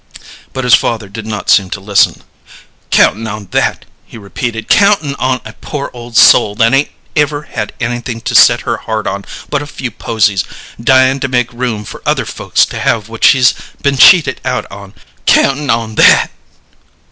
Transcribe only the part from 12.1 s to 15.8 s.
folks to have what she's been cheated out on. Countin'